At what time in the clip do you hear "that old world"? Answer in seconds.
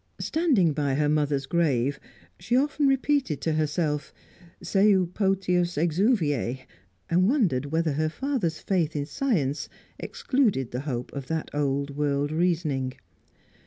11.27-12.31